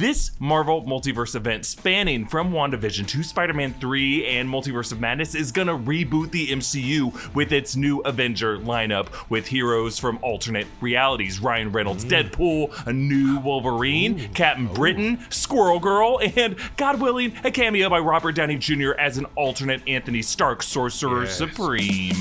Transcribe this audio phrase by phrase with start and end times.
[0.00, 5.34] This Marvel Multiverse event, spanning from WandaVision to Spider Man 3 and Multiverse of Madness,
[5.34, 11.38] is gonna reboot the MCU with its new Avenger lineup with heroes from alternate realities
[11.38, 12.30] Ryan Reynolds, mm.
[12.30, 18.32] Deadpool, a new Wolverine, Captain Britain, Squirrel Girl, and, God willing, a cameo by Robert
[18.32, 18.92] Downey Jr.
[18.92, 21.36] as an alternate Anthony Stark, Sorcerer Yes.
[21.36, 22.16] Supreme.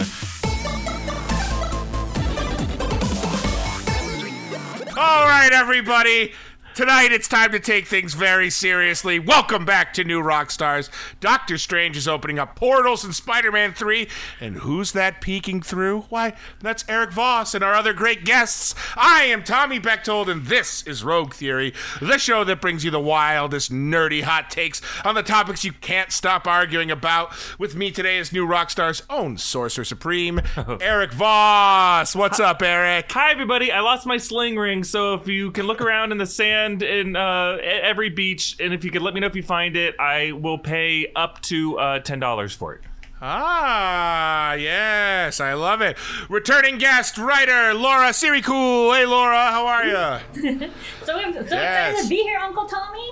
[4.98, 6.34] All right, everybody.
[6.80, 9.20] Tonight it's time to take things very seriously.
[9.20, 10.90] Welcome back to New Rockstars.
[11.20, 14.08] Doctor Strange is opening up portals in Spider-Man 3,
[14.40, 16.06] and who's that peeking through?
[16.08, 18.76] Why, that's Eric Voss and our other great guests.
[18.96, 23.00] I am Tommy Bechtold, and this is Rogue Theory, the show that brings you the
[23.02, 27.34] wildest, nerdy hot takes on the topics you can't stop arguing about.
[27.60, 30.40] With me today is New Rockstars' own Sorcerer Supreme,
[30.80, 32.16] Eric Voss.
[32.16, 33.12] What's up, Eric?
[33.12, 33.70] Hi, everybody.
[33.70, 37.16] I lost my sling ring, so if you can look around in the sand in
[37.16, 40.32] uh, every beach, and if you could let me know if you find it, I
[40.32, 42.82] will pay up to uh, $10 for it.
[43.22, 45.98] Ah, yes, I love it.
[46.30, 48.96] Returning guest, writer Laura Siricool.
[48.98, 50.70] Hey, Laura, how are you?
[51.04, 51.96] So, I'm so Yes.
[52.00, 53.12] excited to be here, Uncle Tommy.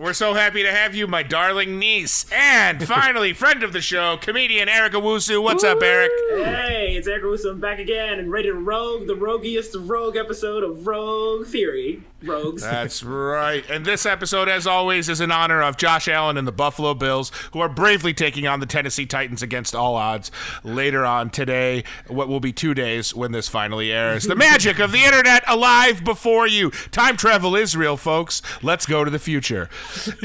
[0.00, 2.24] We're so happy to have you, my darling niece.
[2.32, 5.42] And finally, friend of the show, comedian Eric Owusu.
[5.42, 6.10] What's up, Eric?
[6.30, 7.50] Hey, it's Eric Owusu.
[7.50, 12.02] I'm back again and ready to rogue the roguiest of rogue episode of Rogue Theory.
[12.26, 12.62] Rogues.
[12.62, 13.68] That's right.
[13.68, 17.30] And this episode, as always, is in honor of Josh Allen and the Buffalo Bills,
[17.52, 20.30] who are bravely taking on the Tennessee Titans against all odds
[20.62, 24.24] later on today, what will be two days when this finally airs.
[24.24, 26.70] The magic of the internet alive before you.
[26.90, 28.42] Time travel is real, folks.
[28.62, 29.68] Let's go to the future.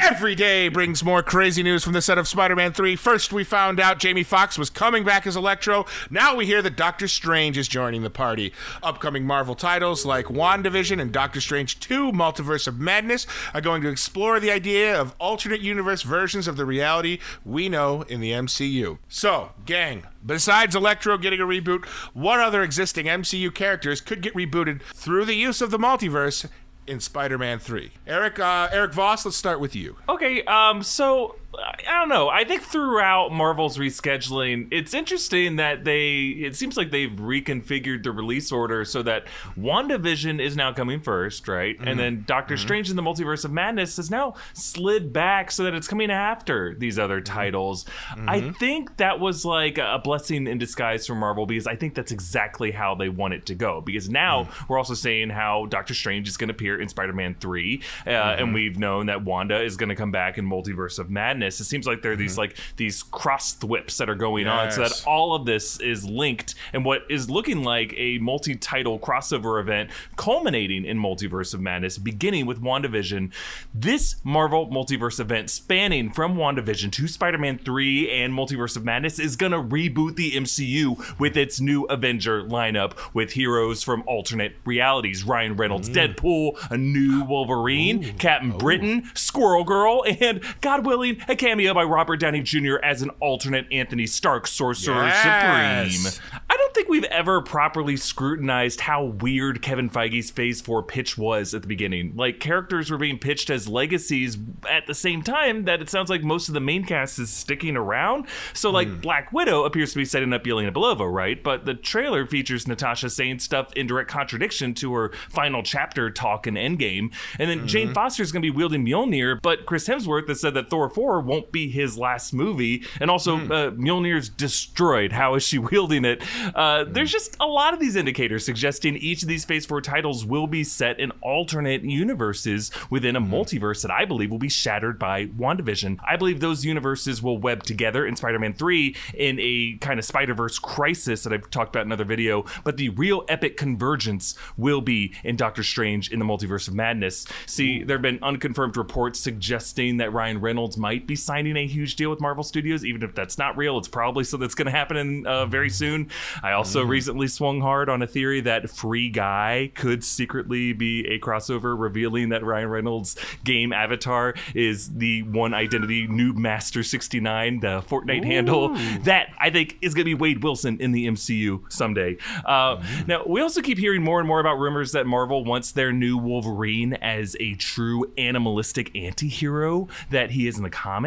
[0.02, 2.96] Every day brings more crazy news from the set of Spider Man 3.
[2.96, 5.86] First, we found out Jamie Foxx was coming back as Electro.
[6.10, 8.54] Now we hear that Doctor Strange is joining the party.
[8.84, 13.90] Upcoming Marvel titles like WandaVision and Doctor Strange 2 Multiverse of Madness are going to
[13.90, 19.00] explore the idea of alternate universe versions of the reality we know in the MCU.
[19.08, 24.82] So, gang, besides Electro getting a reboot, what other existing MCU characters could get rebooted
[24.82, 26.48] through the use of the multiverse?
[26.88, 29.24] In Spider-Man 3, Eric, uh, Eric Voss.
[29.24, 29.98] Let's start with you.
[30.10, 32.30] Okay, um, so I don't know.
[32.30, 36.28] I think throughout Marvel's rescheduling, it's interesting that they.
[36.40, 39.26] It seems like they've reconfigured the release order so that
[39.58, 41.78] WandaVision is now coming first, right?
[41.80, 41.98] And mm-hmm.
[41.98, 42.64] then Doctor mm-hmm.
[42.64, 46.76] Strange in the Multiverse of Madness has now slid back so that it's coming after
[46.76, 47.34] these other mm-hmm.
[47.34, 47.86] titles.
[48.28, 52.12] I think that was like a blessing in disguise for Marvel because I think that's
[52.12, 53.82] exactly how they want it to go.
[53.82, 54.70] Because now mm.
[54.70, 58.54] we're also saying how Doctor Strange is going to appear in Spider-Man Three, uh, and
[58.54, 61.49] we've known that Wanda is going to come back in Multiverse of Madness.
[61.58, 62.42] It seems like there are these mm-hmm.
[62.42, 66.56] like these cross thwips that are going on, so that all of this is linked
[66.74, 72.46] and what is looking like a multi-title crossover event culminating in Multiverse of Madness, beginning
[72.46, 73.32] with WandaVision.
[73.74, 79.36] This Marvel Multiverse event, spanning from WandaVision to Spider-Man 3 and Multiverse of Madness, is
[79.36, 85.56] gonna reboot the MCU with its new Avenger lineup with heroes from alternate realities: Ryan
[85.56, 86.16] Reynolds, mm.
[86.16, 88.58] Deadpool, a new Wolverine, Captain oh.
[88.58, 92.78] Britain, Squirrel Girl, and God willing, a cameo by Robert Downey Jr.
[92.82, 95.96] as an alternate Anthony Stark, Sorcerer Yes.
[95.96, 96.42] Supreme.
[96.50, 101.54] I don't think we've ever properly scrutinized how weird Kevin Feige's Phase 4 pitch was
[101.54, 102.14] at the beginning.
[102.16, 106.24] Like, characters were being pitched as legacies at the same time that it sounds like
[106.24, 108.26] most of the main cast is sticking around.
[108.54, 109.00] So, like, hmm.
[109.00, 111.44] Black Widow appears to be setting up Yelena Belova, right?
[111.44, 116.48] But the trailer features Natasha saying stuff in direct contradiction to her final chapter talk
[116.48, 117.14] in Endgame.
[117.38, 117.94] And then Jane mm-hmm.
[117.94, 121.19] Foster is going to be wielding Mjolnir, but Chris Hemsworth has said that Thor 4
[121.20, 122.84] won't be his last movie.
[123.00, 125.12] And also, uh, Mjolnir's destroyed.
[125.12, 126.24] How is she wielding it?
[126.56, 130.26] Uh, There's just a lot of these indicators suggesting each of these Phase 4 titles
[130.26, 135.00] will be set in alternate universes within a multiverse that I believe will be shattered
[135.00, 136.00] by WandaVision.
[136.08, 140.06] I believe those universes will web together in Spider Man 3 in a kind of
[140.06, 144.36] Spider Verse crisis that I've talked about in another video, but the real epic convergence
[144.58, 147.26] will be in Doctor Strange in the Multiverse of Madness.
[147.46, 151.96] See, there have been unconfirmed reports suggesting that Ryan Reynolds might be signing a huge
[151.98, 153.78] deal with Marvel Studios, even if that's not real.
[153.78, 156.10] It's probably something that's going to happen in, uh, very soon.
[156.42, 161.20] I also recently swung hard on a theory that Free Guy could secretly be a
[161.20, 167.82] crossover, revealing that Ryan Reynolds' game avatar is the one identity Noob Master 69, the
[167.82, 168.70] Fortnite handle.
[169.04, 172.18] That I think is going to be Wade Wilson in the MCU someday.
[172.46, 175.92] Uh, Now, we also keep hearing more and more about rumors that Marvel wants their
[175.92, 180.99] new Wolverine as a true animalistic anti hero that he is in the comics.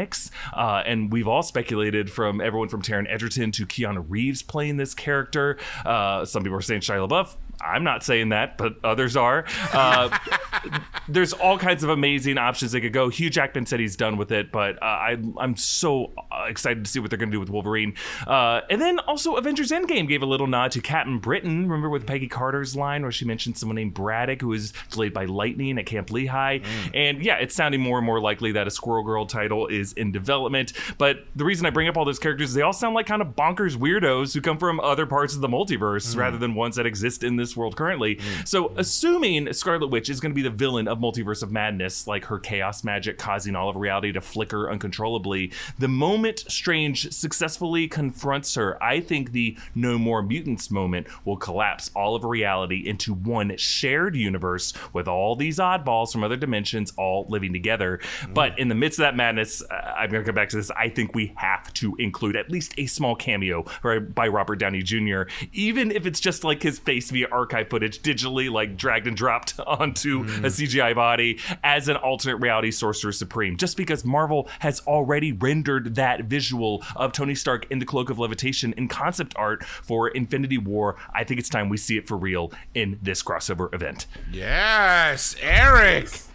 [0.53, 4.95] Uh, and we've all speculated from everyone from Taron Egerton to Keanu Reeves playing this
[4.95, 5.59] character.
[5.85, 7.37] Uh, some people are saying Shia LaBeouf.
[7.63, 9.45] I'm not saying that, but others are.
[9.73, 10.17] Uh,
[11.09, 13.09] there's all kinds of amazing options they could go.
[13.09, 16.91] Hugh Jackman said he's done with it, but uh, I, I'm so uh, excited to
[16.91, 17.95] see what they're going to do with Wolverine.
[18.27, 21.63] Uh, and then also, Avengers Endgame gave a little nod to Captain Britain.
[21.63, 25.25] Remember with Peggy Carter's line where she mentioned someone named Braddock who was delayed by
[25.25, 26.61] lightning at Camp Lehigh.
[26.95, 30.13] And yeah, it's sounding more and more likely that a Squirrel Girl title is in
[30.13, 30.73] development.
[30.99, 33.23] But the reason I bring up all those characters is they all sound like kind
[33.23, 36.87] of bonkers weirdos who come from other parts of the multiverse rather than ones that
[36.87, 38.19] exist in this world currently.
[38.45, 42.27] So, assuming Scarlet Witch is going to be the villain of Multiverse of Madness, like
[42.27, 48.55] her chaos magic causing all of reality to flicker uncontrollably, the moment Strange successfully confronts
[48.55, 53.57] her, I think the no more mutants moment will collapse all of reality into one
[53.57, 58.01] shared universe with all these oddballs from other dimensions all living together.
[58.33, 60.71] But in the midst of that madness, uh, I'm going to come back to this.
[60.71, 64.83] I think we have to include at least a small cameo by, by Robert Downey
[64.83, 65.23] Jr.,
[65.53, 69.59] even if it's just like his face via archive footage digitally, like dragged and dropped
[69.67, 70.45] onto a mm-hmm.
[70.47, 73.57] CGI body as an alternate reality Sorcerer Supreme.
[73.57, 78.19] Just because Marvel has already rendered that visual of Tony Stark in the Cloak of
[78.19, 82.17] Levitation in concept art for Infinity War, I think it's time we see it for
[82.17, 84.07] real in this crossover event.
[84.31, 86.32] Yes, Eric.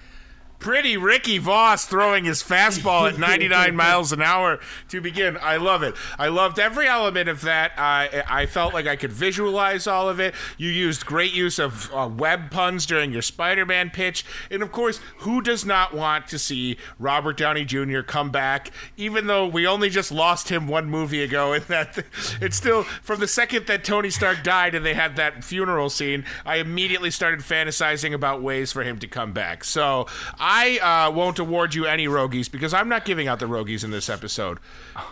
[0.60, 4.60] Pretty Ricky Voss throwing his fastball at 99 miles an hour
[4.90, 5.38] to begin.
[5.40, 5.96] I love it.
[6.18, 7.74] I loved every element of that.
[7.78, 10.34] I I felt like I could visualize all of it.
[10.58, 15.00] You used great use of uh, web puns during your Spider-Man pitch, and of course,
[15.20, 18.02] who does not want to see Robert Downey Jr.
[18.02, 18.72] come back?
[18.98, 22.04] Even though we only just lost him one movie ago, and that
[22.42, 26.26] it's still from the second that Tony Stark died and they had that funeral scene,
[26.46, 29.64] I immediately started fantasizing about ways for him to come back.
[29.64, 30.08] So.
[30.47, 33.92] I uh, won't award you any Rogies because I'm not giving out the Rogies in
[33.92, 34.60] this episode.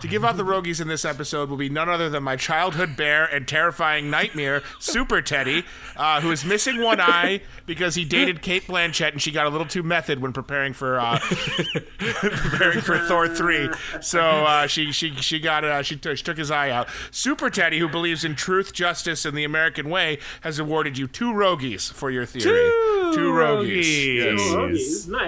[0.02, 2.96] To give out the Rogies in this episode will be none other than my childhood
[2.96, 5.66] bear and terrifying nightmare, Super Teddy,
[5.98, 9.50] uh, who is missing one eye because he dated Cate Blanchett and she got a
[9.50, 11.20] little too method when preparing for uh,
[12.00, 13.70] preparing for Thor three.
[14.02, 16.88] So uh, she she she got uh, she, took she took his eye out.
[17.12, 21.34] Super Teddy, who believes in truth, justice, and the American way, has awarded you two
[21.34, 22.72] Rogies for your theory.
[23.14, 23.56] Two Rogies.
[23.66, 24.16] Rogies.
[24.16, 24.42] Yes.
[24.42, 25.25] Rogies, nice.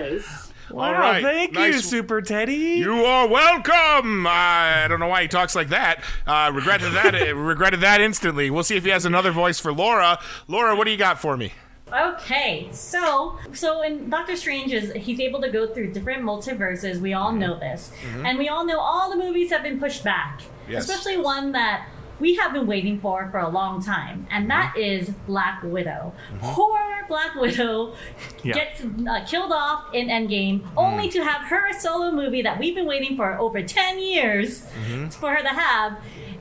[0.69, 1.23] Wow, right.
[1.23, 2.53] thank you, Super Teddy.
[2.53, 4.27] You are welcome.
[4.27, 6.03] Uh, I don't know why he talks like that.
[6.25, 7.13] Uh, regretted that.
[7.35, 8.49] regretted that instantly.
[8.49, 10.19] We'll see if he has another voice for Laura.
[10.49, 11.53] Laura, what do you got for me?
[11.93, 16.99] Okay, so so in Doctor Strange is he's able to go through different multiverses.
[16.99, 17.93] We all know this,
[18.25, 20.83] and we all know all the movies have been pushed back, Yes.
[20.89, 21.87] especially one that
[22.19, 25.01] we have been waiting for for a long time, and that mm-hmm.
[25.01, 26.13] is Black Widow.
[26.33, 26.45] Mm-hmm.
[26.53, 27.95] Poor Black Widow
[28.43, 28.53] Yeah.
[28.53, 30.67] gets uh, killed off in Endgame, mm.
[30.75, 35.07] only to have her solo movie that we've been waiting for over ten years mm-hmm.
[35.21, 35.97] for her to have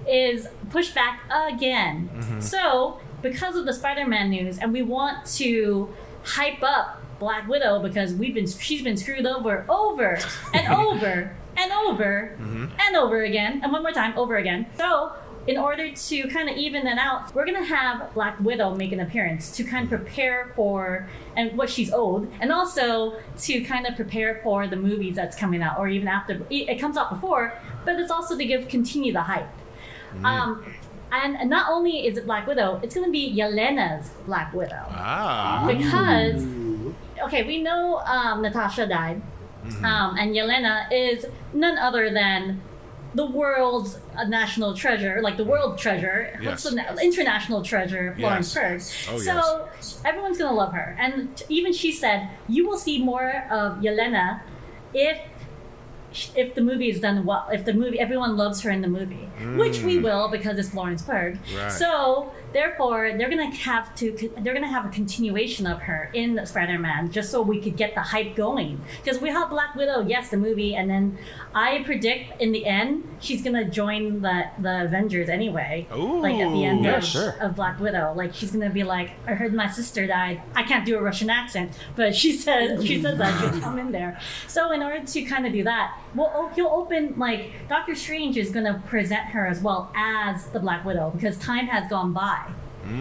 [0.08, 2.40] is pushed back again.
[2.40, 5.92] So, because of the Spider-Man news, and we want to
[6.22, 10.18] hype up Black Widow because we've been she's been screwed over over
[10.52, 12.36] and over and over
[12.78, 14.66] and over again and one more time over again.
[14.76, 15.12] So.
[15.46, 19.00] In order to kind of even that out, we're gonna have Black Widow make an
[19.00, 23.94] appearance to kind of prepare for and what she's owed, and also to kind of
[23.94, 27.52] prepare for the movies that's coming out, or even after it it comes out before.
[27.84, 29.48] But it's also to give continue the hype.
[30.24, 30.64] Um,
[31.12, 34.84] and not only is it Black Widow, it's going to be Yelena's Black Widow.
[34.88, 35.64] Ah.
[35.66, 36.44] Because,
[37.22, 39.22] okay, we know um, Natasha died,
[39.84, 42.60] um, and Yelena is none other than
[43.16, 46.38] the world's national treasure, like the world treasure.
[46.40, 46.46] Yes.
[46.46, 49.06] What's the na- international treasure, Florence Yes.
[49.06, 49.14] Pugh.
[49.14, 49.68] Oh, so
[50.04, 50.96] everyone's going to love her.
[51.00, 54.42] And t- even she said, you will see more of Yelena
[54.92, 55.18] if
[56.34, 59.28] if the movie is done well, if the movie everyone loves her in the movie,
[59.56, 60.02] which we mm.
[60.02, 61.38] will because it's Florence Pugh.
[61.54, 61.70] Right.
[61.70, 67.12] So therefore, they're gonna have to they're gonna have a continuation of her in Spider-Man
[67.12, 68.80] just so we could get the hype going.
[69.02, 71.18] Because we have Black Widow, yes, the movie, and then
[71.54, 75.86] I predict in the end she's gonna join the the Avengers anyway.
[75.90, 77.30] like at the end Yeah, of, sure.
[77.40, 80.42] of Black Widow, like she's gonna be like, I heard my sister died.
[80.54, 83.92] I can't do a Russian accent, but she says she says I should come in
[83.92, 84.18] there.
[84.46, 88.36] So in order to kind of do that, well, oh, he'll open like Doctor Strange
[88.36, 92.50] is gonna present her as well as the Black Widow because time has gone by,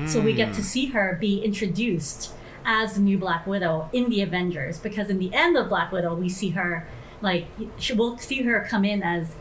[0.07, 2.34] so we get to see her be introduced
[2.65, 4.79] as the new Black Widow in the Avengers.
[4.79, 6.88] Because in the end of Black Widow, we see her
[7.22, 7.45] like
[7.77, 9.36] she, we'll see her come in as.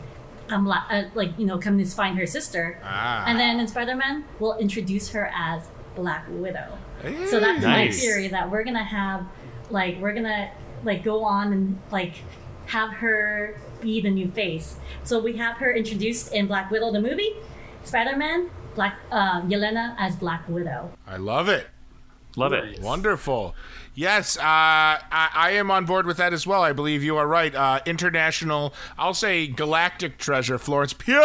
[0.47, 3.25] Um, uh, like you know, come to find her sister, Ah.
[3.27, 5.63] and then in Spider Man, we'll introduce her as
[5.95, 6.77] Black Widow.
[7.25, 7.95] So that's Nice.
[7.95, 9.25] my theory that we're gonna have,
[9.71, 10.51] like, we're gonna
[10.83, 12.13] like go on and like
[12.67, 14.77] have her be the new face.
[15.03, 17.35] So we have her introduced in Black Widow the movie,
[17.83, 20.91] Spider Man, Black uh, Yelena as Black Widow.
[21.07, 21.67] I love it.
[22.35, 22.77] Love Nice.
[22.77, 22.81] it.
[22.83, 23.55] Wonderful.
[23.93, 26.61] Yes, uh, I, I am on board with that as well.
[26.63, 27.55] I believe you are right.
[27.55, 31.21] Uh, international, I'll say galactic treasure, Florence Pugh.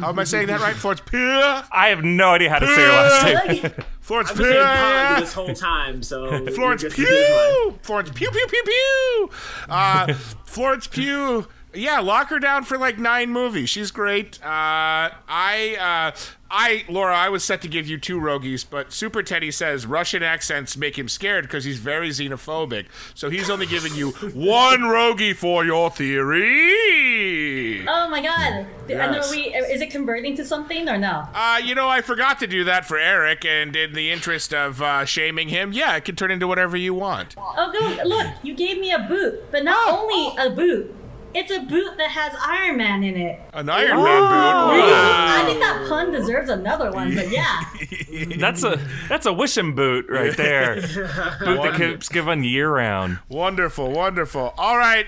[0.00, 0.74] How am I saying that right?
[0.76, 1.18] Florence Pugh.
[1.20, 3.62] I have no idea how to say your last name.
[3.62, 5.20] Like, Florence I've been saying Pog Pugh.
[5.24, 7.70] this whole time, so Florence you're just- it's fine.
[7.72, 7.78] Pugh.
[7.82, 9.30] Florence Pugh, Pew, Pew, Pew.
[9.68, 10.12] Uh,
[10.44, 11.46] Florence Pugh.
[11.76, 13.68] Yeah, lock her down for like nine movies.
[13.68, 14.38] She's great.
[14.44, 16.16] Uh, I, uh,
[16.56, 20.22] I, Laura, I was set to give you two Rogies, but Super Teddy says Russian
[20.22, 22.86] accents make him scared because he's very xenophobic.
[23.14, 27.84] So he's only giving you one Rogie for your theory.
[27.88, 28.52] oh my god.
[28.52, 29.28] And Yes.
[29.28, 29.42] are we?
[29.54, 31.26] Is it converting to something or no?
[31.34, 34.80] Uh, you know, I forgot to do that for Eric, and in the interest of
[34.82, 37.34] uh, shaming him, yeah, it can turn into whatever you want.
[37.38, 38.26] Oh, go look!
[38.42, 40.02] You gave me a boot, but not Oh.
[40.02, 40.94] only a boot.
[41.34, 43.40] It's a boot that has Iron Man in it.
[43.52, 44.76] An Iron Man boot.
[44.76, 44.92] Really?
[44.92, 45.26] Wow.
[45.36, 47.64] I think that pun deserves another one, but yeah.
[48.38, 50.76] That's a that's a wishing boot right there.
[50.80, 53.18] boot that keeps giving year round.
[53.28, 54.54] Wonderful, wonderful.
[54.56, 55.06] All right,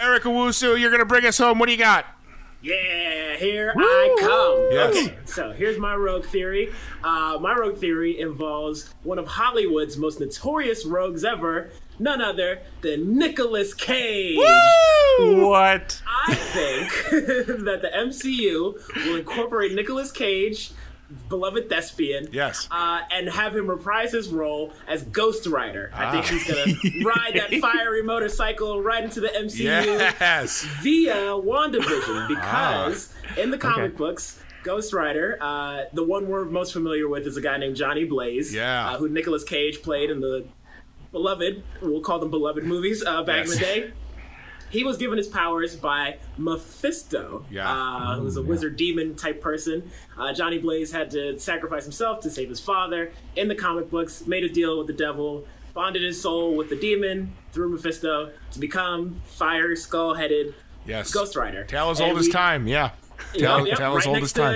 [0.00, 1.58] Eric Owusu, you're gonna bring us home.
[1.58, 2.06] What do you got?
[2.62, 4.68] Yeah, here I come.
[4.70, 4.96] Yes.
[4.96, 6.72] Okay, so here's my rogue theory.
[7.02, 11.70] Uh, my rogue theory involves one of Hollywood's most notorious rogues ever,
[12.02, 14.38] none other than Nicolas Cage.
[15.18, 16.00] What?
[16.26, 16.88] I think
[17.64, 20.72] that the MCU will incorporate Nicolas Cage,
[21.28, 22.66] beloved thespian, Yes.
[22.70, 25.90] uh, and have him reprise his role as Ghost Rider.
[25.94, 26.28] I think Ah.
[26.28, 30.62] he's gonna ride that fiery motorcycle right into the MCU Yes.
[30.82, 33.40] via WandaVision because Ah.
[33.40, 33.96] in the comic Okay.
[33.96, 38.04] books, Ghost Rider, uh, the one we're most familiar with is a guy named Johnny
[38.04, 38.90] Blaze, Yeah.
[38.92, 40.44] uh, who Nicolas Cage played in the
[41.12, 43.92] beloved, we'll call them beloved movies uh, back in the day.
[44.70, 47.70] He was given his powers by Mephisto, Yeah.
[47.70, 49.90] uh, who's a wizard demon type person.
[50.18, 53.12] Uh, Johnny Blaze had to sacrifice himself to save his father.
[53.36, 56.76] In the comic books, made a deal with the devil, bonded his soul with the
[56.76, 60.54] demon through Mephisto to become fire skull headed
[60.86, 61.12] Yes.
[61.12, 61.64] Ghost Rider.
[61.64, 62.66] Tale as And old as time.
[62.66, 62.92] Yeah.
[63.34, 64.54] Yep, Tale, yep, tale as right old as time.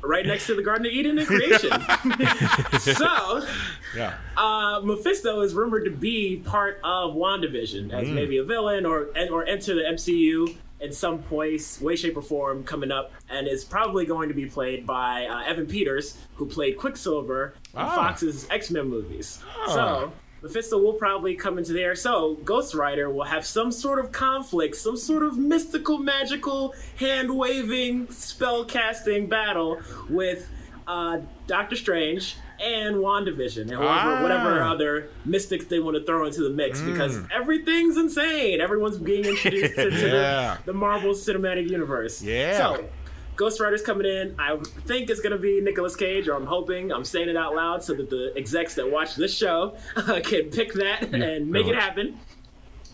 [0.00, 1.70] to right next to the Garden of Eden in creation.
[2.80, 3.46] so,
[3.94, 4.14] Yeah.
[4.36, 7.92] uh, Mephisto is rumored to be part of WandaVision Mm.
[8.02, 12.22] as maybe a villain or or enter the MCU in some place, way, shape, or
[12.22, 16.44] form coming up, and is probably going to be played by uh, Evan Peters, who
[16.46, 17.94] played Quicksilver in Ah.
[17.94, 19.42] Fox's X Men movies.
[19.68, 20.12] So.
[20.42, 24.76] Mephisto will probably come into there, so Ghost Rider will have some sort of conflict,
[24.76, 30.46] some sort of mystical, magical, hand waving, spell casting battle with
[30.86, 34.22] uh, Doctor Strange and WandaVision and whoever, Ah.
[34.22, 38.60] whatever other mystics they want to throw into the mix because everything's insane.
[38.60, 40.56] Everyone's being introduced to, to Yeah.
[40.64, 42.22] the, the Marvel Cinematic Universe.
[42.22, 42.56] Yeah.
[42.58, 42.84] So,
[43.36, 44.34] Ghost Rider's coming in.
[44.38, 46.90] I think it's gonna be Nicolas Cage, or I'm hoping.
[46.90, 49.76] I'm saying it out loud so that the execs that watch this show
[50.24, 52.18] can pick that and make it happen.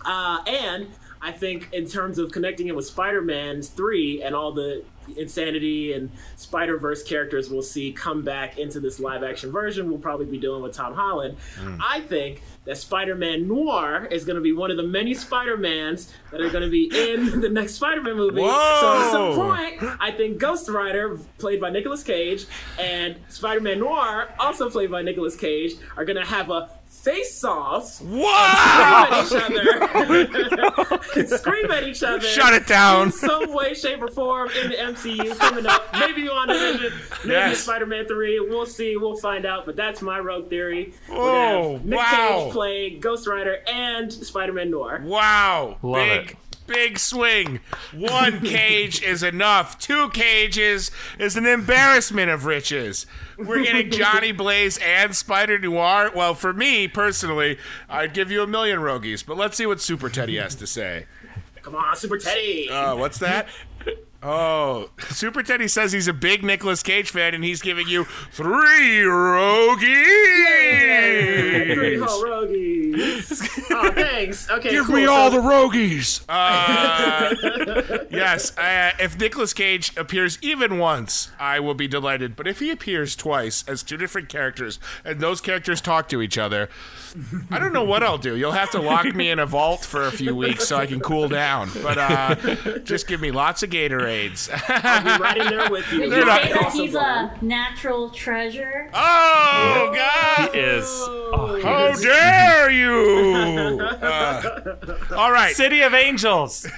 [0.05, 0.89] Uh, and
[1.23, 4.85] I think in terms of connecting it with Spider-Man 3 and all the
[5.17, 10.39] insanity and Spider-Verse characters we'll see come back into this live-action version we'll probably be
[10.39, 11.77] doing with Tom Holland, hmm.
[11.81, 16.41] I think that Spider-Man Noir is going to be one of the many Spider-Mans that
[16.41, 18.41] are going to be in the next Spider-Man movie.
[18.41, 22.47] So at some point, I think Ghost Rider, played by Nicolas Cage,
[22.79, 26.71] and Spider-Man Noir, also played by Nicolas Cage, are going to have a
[27.03, 29.27] face-off What?
[29.27, 30.33] scream at each
[31.23, 31.27] other.
[31.39, 32.21] scream at each other.
[32.21, 33.07] Shut it down.
[33.07, 35.93] In some way, shape, or form in the MCU coming up.
[35.95, 36.93] Maybe WandaVision,
[37.25, 37.61] maybe Yes.
[37.61, 38.41] Spider-Man 3.
[38.49, 38.97] We'll see.
[38.97, 39.67] We'll find out.
[39.67, 40.95] But that's my rogue theory.
[41.09, 42.43] We're gonna oh, Nick wow.
[42.45, 45.03] Cage play Ghost Rider and Spider-Man Noir.
[45.05, 45.79] Wow.
[45.83, 46.37] Love big, it.
[46.73, 47.61] Big swing.
[47.93, 49.79] One cage is enough.
[49.79, 53.07] Two cages is an embarrassment of riches.
[53.39, 56.11] We're getting Johnny Blaze and Spider Noir.
[56.15, 60.09] Well, for me personally, I'd give you a million Rogies, but let's see what Super
[60.09, 61.07] Teddy has to say.
[61.63, 62.69] Come on, Super Teddy.
[62.69, 63.49] Uh, what's that?
[64.25, 69.01] Oh, Super Teddy says he's a big Nicolas Cage fan, and he's giving you three
[69.03, 69.83] rogies.
[71.75, 73.59] Three Rogies.
[73.75, 73.97] whole rogues.
[73.99, 74.51] oh, thanks.
[74.51, 74.97] Okay, Give cool.
[74.97, 76.21] me So- all the rogues.
[76.29, 77.35] Uh,
[78.11, 82.37] yes, uh, if Nicolas Cage appears even once, I will be delighted.
[82.37, 86.39] But if he appears twice as two different characters, and those characters talk to each
[86.39, 86.69] other,
[87.51, 88.37] I don't know what I'll do.
[88.37, 91.01] You'll have to lock me in a vault for a few weeks so I can
[91.01, 91.71] cool down.
[91.83, 92.35] But uh,
[92.81, 94.49] just give me lots of Gatorades.
[94.69, 96.01] I'll be right in there with you.
[96.09, 98.89] Did you say that he's a natural treasure?
[98.95, 100.51] oh God!
[100.55, 103.62] He Is oh, How dare you!
[103.63, 104.77] Uh,
[105.17, 105.55] all right.
[105.55, 106.67] City of Angels.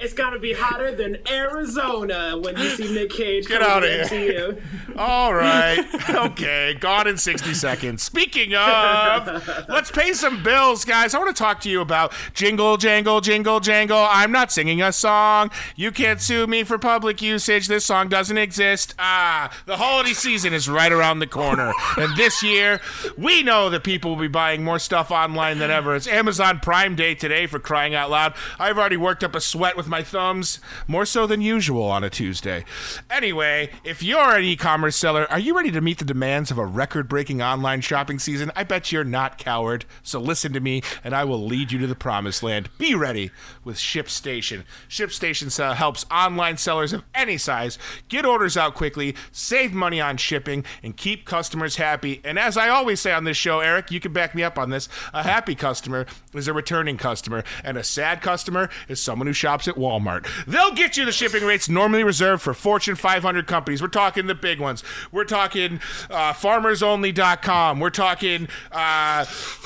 [0.00, 3.46] it's got to be hotter than Arizona when you see Nick Cage.
[3.46, 4.52] Get to the here.
[4.52, 4.96] MCU.
[4.96, 5.86] All right.
[6.10, 6.74] Okay.
[6.74, 8.02] Gone in 60 seconds.
[8.02, 11.14] Speaking of, let's pay some bills, guys.
[11.14, 14.06] I want to talk to you about Jingle, Jangle, Jingle, Jangle.
[14.10, 15.50] I'm not singing a song.
[15.76, 17.68] You can't sue me for public usage.
[17.68, 18.94] This song doesn't exist.
[18.98, 21.72] Ah, the holiday season is right around the corner.
[21.96, 22.80] And this year,
[23.16, 25.94] we know that people will be buying more stuff online than ever.
[25.94, 28.34] It's Amazon Prime Day today for crying out loud.
[28.58, 32.08] I've already worked up a sweat with my thumbs, more so than usual on a
[32.08, 32.64] Tuesday.
[33.10, 36.58] Anyway, if you're an e commerce seller, are you ready to meet the demands of
[36.58, 38.50] a record breaking online shopping season?
[38.56, 39.84] I bet you're not, coward.
[40.02, 42.70] So listen to me, and I will lead you to the promised land.
[42.78, 43.30] Be ready
[43.64, 44.64] with ShipStation.
[44.88, 47.78] ShipStation uh, helps online sellers of any size
[48.08, 52.20] get orders out quickly, save money on shipping, and keep customers happy.
[52.24, 54.70] And as I always say on this show, Eric, you can back me up on
[54.70, 59.32] this a happy customer is a returning customer, and a sad customer is someone who
[59.32, 60.26] shops at Walmart.
[60.46, 63.82] They'll get you the shipping rates normally reserved for Fortune 500 companies.
[63.82, 64.84] We're talking the big ones.
[65.10, 67.80] We're talking uh, FarmersOnly.com.
[67.80, 69.24] We're talking uh,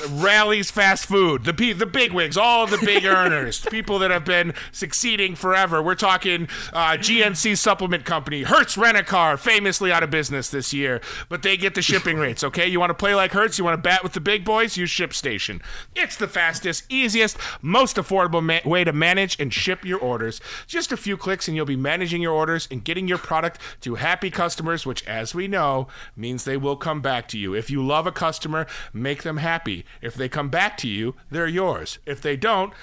[0.09, 1.43] Rally's Fast Food.
[1.43, 5.81] The p- the big wigs, all the big earners, people that have been succeeding forever.
[5.81, 10.73] We're talking uh, GNC Supplement Company, Hertz Rent a Car, famously out of business this
[10.73, 12.43] year, but they get the shipping rates.
[12.43, 13.57] Okay, you want to play like Hertz?
[13.57, 14.77] You want to bat with the big boys?
[14.77, 15.61] Use ShipStation.
[15.95, 20.39] It's the fastest, easiest, most affordable ma- way to manage and ship your orders.
[20.67, 23.95] Just a few clicks, and you'll be managing your orders and getting your product to
[23.95, 27.53] happy customers, which, as we know, means they will come back to you.
[27.53, 29.85] If you love a customer, make them happy.
[30.01, 31.99] If they come back to you, they're yours.
[32.05, 32.73] If they don't,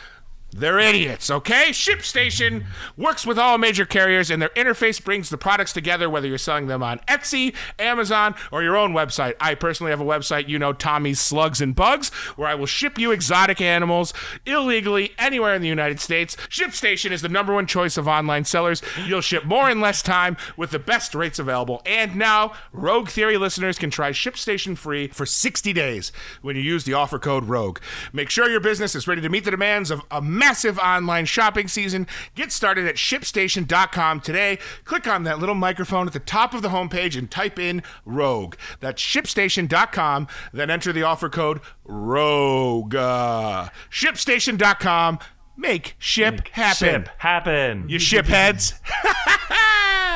[0.52, 1.68] they're idiots, okay?
[1.71, 2.66] ShipStation
[2.97, 6.66] works with all major carriers, and their interface brings the products together, whether you're selling
[6.66, 9.35] them on Etsy, Amazon, or your own website.
[9.40, 12.99] I personally have a website, you know, Tommy's Slugs and Bugs, where I will ship
[12.99, 14.12] you exotic animals
[14.44, 16.37] illegally anywhere in the United States.
[16.49, 18.82] ShipStation is the number one choice of online sellers.
[19.06, 21.80] You'll ship more in less time with the best rates available.
[21.87, 26.85] And now, Rogue Theory listeners can try ShipStation free for 60 days when you use
[26.85, 27.80] the offer code ROGUE.
[28.12, 31.68] Make sure your business is ready to meet the demands of a massive online shopping
[31.68, 32.04] season.
[32.34, 34.59] Get started at shipstation.com today.
[34.85, 38.57] Click on that little microphone at the top of the homepage and type in ROGUE.
[38.81, 40.26] That's shipstation.com.
[40.52, 42.96] Then enter the offer code ROGUE.
[42.98, 45.20] Uh, shipstation.com.
[45.56, 47.04] Make ship happen.
[47.04, 47.88] Ship happen.
[47.88, 48.74] You ship heads.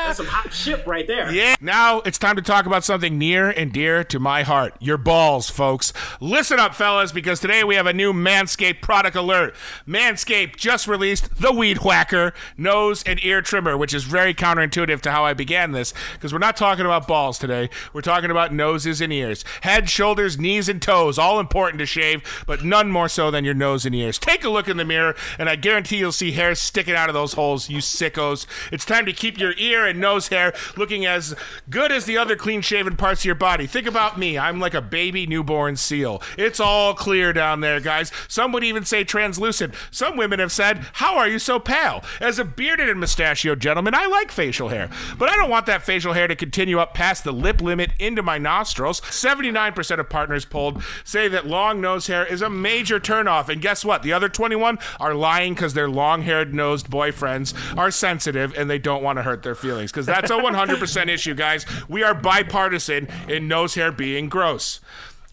[0.07, 1.29] That's some hot shit right there.
[1.33, 1.55] Yeah.
[1.59, 5.49] Now it's time to talk about something near and dear to my heart your balls,
[5.49, 5.91] folks.
[6.21, 9.53] Listen up, fellas, because today we have a new Manscaped product alert.
[9.85, 15.11] Manscaped just released the Weed Whacker nose and ear trimmer, which is very counterintuitive to
[15.11, 17.69] how I began this, because we're not talking about balls today.
[17.91, 19.43] We're talking about noses and ears.
[19.61, 23.53] Head, shoulders, knees, and toes, all important to shave, but none more so than your
[23.53, 24.17] nose and ears.
[24.17, 27.13] Take a look in the mirror, and I guarantee you'll see hairs sticking out of
[27.13, 28.45] those holes, you sickos.
[28.71, 31.35] It's time to keep your ear and nose hair looking as
[31.69, 33.67] good as the other clean shaven parts of your body.
[33.67, 34.37] Think about me.
[34.37, 36.21] I'm like a baby newborn seal.
[36.37, 38.11] It's all clear down there, guys.
[38.27, 39.73] Some would even say translucent.
[39.91, 42.03] Some women have said, How are you so pale?
[42.21, 45.83] As a bearded and mustachioed gentleman, I like facial hair, but I don't want that
[45.83, 49.01] facial hair to continue up past the lip limit into my nostrils.
[49.01, 53.49] 79% of partners polled say that long nose hair is a major turnoff.
[53.49, 54.03] And guess what?
[54.03, 58.79] The other 21 are lying because their long haired nosed boyfriends are sensitive and they
[58.79, 61.65] don't want to hurt their feelings because that's a 100% issue, guys.
[61.89, 64.79] We are bipartisan in nose hair being gross.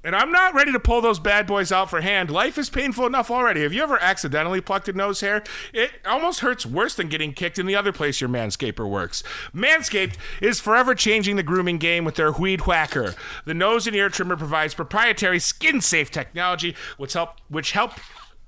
[0.05, 2.31] And I'm not ready to pull those bad boys out for hand.
[2.31, 3.63] Life is painful enough already.
[3.63, 5.43] Have you ever accidentally plucked a nose hair?
[5.73, 9.23] It almost hurts worse than getting kicked in the other place your manscaper works.
[9.55, 13.15] Manscaped is forever changing the grooming game with their Weed Whacker.
[13.47, 17.93] The nose and ear trimmer provides proprietary skin-safe technology which help which help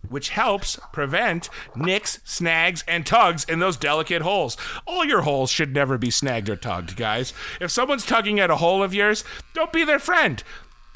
[0.08, 4.56] which helps prevent nicks, snags, and tugs in those delicate holes.
[4.86, 7.32] All your holes should never be snagged or tugged, guys.
[7.60, 10.42] If someone's tugging at a hole of yours, don't be their friend.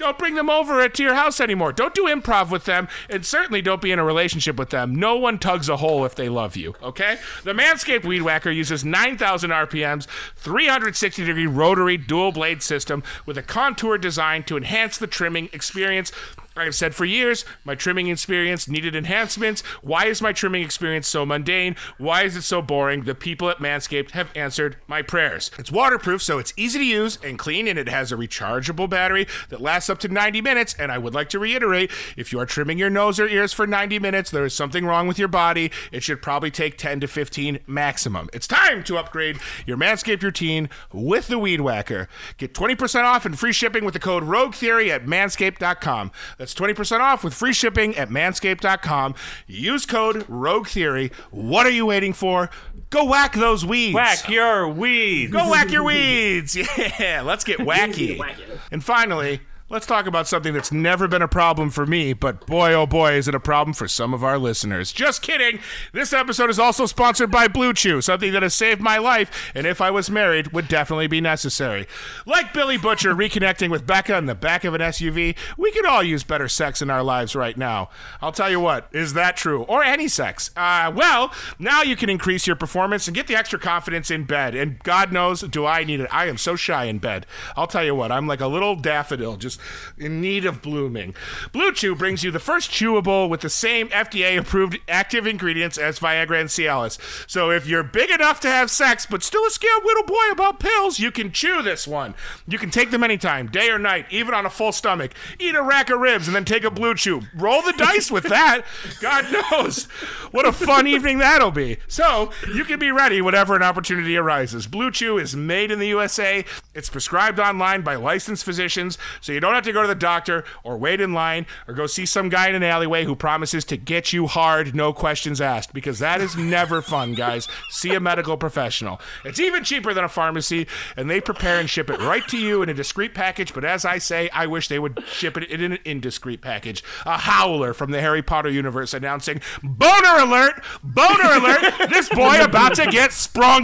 [0.00, 1.74] Don't bring them over to your house anymore.
[1.74, 4.94] Don't do improv with them, and certainly don't be in a relationship with them.
[4.94, 7.18] No one tugs a hole if they love you, okay?
[7.44, 13.42] The Manscaped Weed Whacker uses 9,000 RPMs, 360 degree rotary dual blade system with a
[13.42, 16.12] contour design to enhance the trimming experience.
[16.56, 19.62] I have said for years, my trimming experience needed enhancements.
[19.82, 21.76] Why is my trimming experience so mundane?
[21.96, 23.04] Why is it so boring?
[23.04, 25.52] The people at Manscaped have answered my prayers.
[25.58, 29.28] It's waterproof, so it's easy to use and clean, and it has a rechargeable battery
[29.48, 30.74] that lasts up to 90 minutes.
[30.76, 33.66] And I would like to reiterate if you are trimming your nose or ears for
[33.66, 35.70] 90 minutes, there is something wrong with your body.
[35.92, 38.28] It should probably take 10 to 15 maximum.
[38.32, 42.08] It's time to upgrade your Manscaped routine with the Weed Whacker.
[42.38, 46.10] Get 20% off and free shipping with the code Rogue Theory at manscaped.com.
[46.40, 49.14] That's 20% off with free shipping at manscaped.com.
[49.46, 51.12] Use code Rogue Theory.
[51.30, 52.48] What are you waiting for?
[52.88, 53.94] Go whack those weeds.
[53.94, 55.34] Whack your weeds.
[55.34, 56.56] Go whack your weeds.
[56.98, 58.16] Yeah, let's get wacky.
[58.18, 58.58] Wacky.
[58.70, 62.74] And finally, let's talk about something that's never been a problem for me, but boy,
[62.74, 64.90] oh boy, is it a problem for some of our listeners.
[64.90, 65.60] Just kidding.
[65.92, 69.68] This episode is also sponsored by Blue Chew, something that has saved my life, and
[69.68, 71.86] if I was married, would definitely be necessary.
[72.26, 76.02] Like Billy Butcher reconnecting with Becca in the back of an SUV, we could all
[76.02, 77.90] use better sex in our lives right now.
[78.20, 79.62] I'll tell you what, is that true?
[79.62, 80.50] Or any sex?
[80.56, 84.56] Uh, well, now you can increase your performance and get the extra confidence in bed.
[84.56, 86.08] And God knows, do I need it?
[86.10, 87.24] I am so shy in bed.
[87.56, 89.59] I'll tell you what, I'm like a little daffodil, just
[89.98, 91.14] in need of blooming.
[91.52, 95.98] Blue Chew brings you the first chewable with the same FDA approved active ingredients as
[95.98, 96.98] Viagra and Cialis.
[97.28, 100.60] So if you're big enough to have sex but still a scared little boy about
[100.60, 102.14] pills, you can chew this one.
[102.46, 105.12] You can take them anytime, day or night, even on a full stomach.
[105.38, 107.22] Eat a rack of ribs and then take a Blue Chew.
[107.34, 108.62] Roll the dice with that.
[109.00, 109.84] God knows
[110.30, 111.78] what a fun evening that'll be.
[111.88, 114.66] So you can be ready whenever an opportunity arises.
[114.66, 116.44] Blue Chew is made in the USA.
[116.74, 120.44] It's prescribed online by licensed physicians, so you don't have to go to the doctor
[120.64, 123.76] or wait in line or go see some guy in an alleyway who promises to
[123.76, 127.48] get you hard, no questions asked, because that is never fun, guys.
[127.70, 129.00] See a medical professional.
[129.24, 132.62] It's even cheaper than a pharmacy, and they prepare and ship it right to you
[132.62, 133.54] in a discreet package.
[133.54, 136.82] But as I say, I wish they would ship it in an indiscreet package.
[137.06, 140.62] A howler from the Harry Potter universe announcing, Boner alert!
[140.82, 141.90] Boner alert!
[141.90, 143.60] This boy about to get sprunged.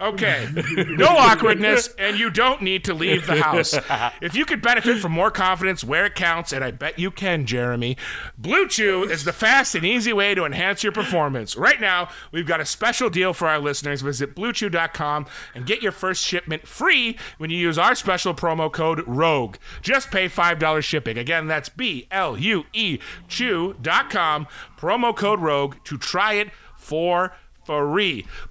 [0.00, 0.48] Okay,
[0.96, 3.74] no awkwardness, and you don't need to leave the house.
[4.22, 7.46] If you could benefit from more confidence where it counts, and I bet you can,
[7.46, 7.96] Jeremy,
[8.36, 11.56] Blue Chew is the fast and easy way to enhance your performance.
[11.56, 14.02] Right now, we've got a special deal for our listeners.
[14.02, 19.04] Visit bluechew.com and get your first shipment free when you use our special promo code
[19.06, 19.58] ROGUE.
[19.82, 21.18] Just pay $5 shipping.
[21.18, 22.98] Again, that's B L U E
[23.28, 24.46] Chew.com,
[24.78, 27.36] promo code ROGUE to try it for free.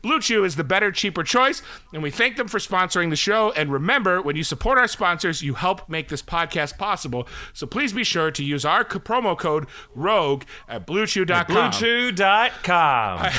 [0.01, 1.61] Blue Chew is the better, cheaper choice,
[1.93, 3.51] and we thank them for sponsoring the show.
[3.51, 7.27] And remember, when you support our sponsors, you help make this podcast possible.
[7.53, 11.71] So please be sure to use our co- promo code ROGUE at bluechew.com.
[11.71, 13.29] BlueChew.com.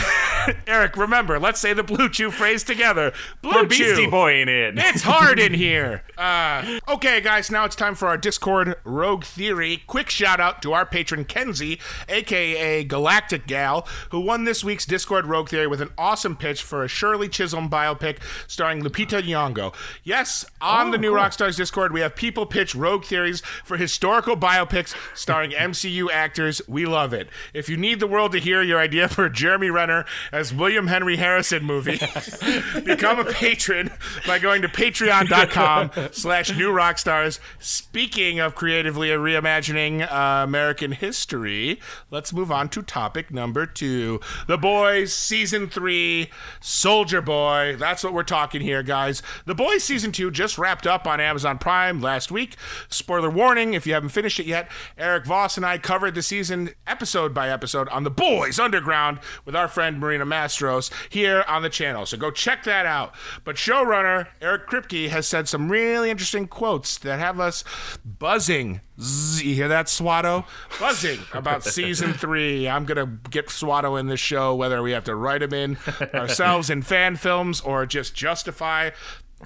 [0.67, 3.13] Eric, remember, let's say the Blue Chew phrase together.
[3.43, 4.11] Blue Beastie Chew.
[4.11, 4.75] Boy in it.
[4.79, 6.03] It's hard in here.
[6.17, 9.83] Uh, okay, guys, now it's time for our Discord Rogue Theory.
[9.87, 15.27] Quick shout out to our patron Kenzie, aka Galactic Gal, who won this week's Discord
[15.27, 19.75] Rogue Theory with an awesome pitch for a Shirley Chisholm biopic starring Lupita Nyong'o.
[20.05, 24.95] Yes, on the New Rockstars Discord, we have people pitch Rogue Theories for historical biopics
[25.15, 26.61] starring MCU actors.
[26.69, 27.29] We love it.
[27.55, 30.89] If you need the world to hear your idea for a Jeremy Renner as William
[30.89, 32.01] Henry Harrison movie,
[32.85, 33.91] become a patron
[34.27, 41.79] by going to patreon.com slash new rockstars speaking of creatively reimagining uh, american history
[42.11, 47.77] let's move on to topic number two the boys season three soldier boy.
[47.79, 49.23] That's what we're talking here guys.
[49.47, 52.57] The boys season two just wrapped up on amazon prime last week.
[52.89, 56.71] Spoiler warning if you haven't finished it yet eric voss and i covered the season
[56.87, 61.69] episode by episode on the boys underground with our friend marina mastros here on the
[61.69, 62.07] channel.
[62.07, 63.15] So go check that out.
[63.45, 67.65] But showrunner Eric Kripke has said some really interesting quotes that have us
[68.05, 68.81] buzzing.
[69.01, 70.45] Zzz, you hear that, Swatto?
[70.79, 72.69] Buzzing about season three.
[72.69, 75.79] I'm going to get Swatto in this show, whether we have to write him in
[76.15, 78.91] ourselves in fan films or just justify